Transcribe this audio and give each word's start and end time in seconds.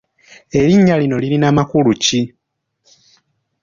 Erinnya 0.59 0.95
lino 1.01 1.17
lirina 1.21 1.49
makulu 1.57 1.93
ki? 2.03 2.21